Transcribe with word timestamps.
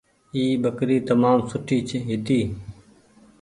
اي 0.33 0.41
ٻڪري 0.63 0.97
تمآم 1.09 1.37
سوٺي 1.49 1.77
هيتي۔ 2.09 2.39